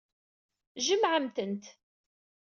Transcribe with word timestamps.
Jemɛemt-tent. 0.85 1.63